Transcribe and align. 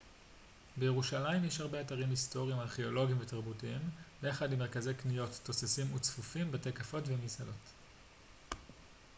בירושלים 0.77 1.45
יש 1.45 1.59
הרבה 1.59 1.81
אתרים 1.81 2.09
היסטוריים 2.09 2.59
ארכאולוגיים 2.59 3.17
ותרבותיים 3.21 3.81
ביחד 4.21 4.51
עם 4.53 4.59
מרכזי 4.59 4.93
קניות 4.93 5.39
תוססים 5.43 5.93
וצפופים 5.95 6.51
בתי 6.51 6.71
קפה 6.71 6.97
ומסעדות 7.05 7.69